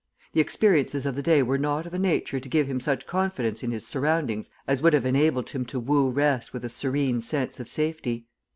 [0.33, 3.61] The experiences of the day were not of a nature to give him such confidence
[3.61, 7.59] in his surroundings as would have enabled him to woo rest with a serene sense
[7.59, 8.25] of safety.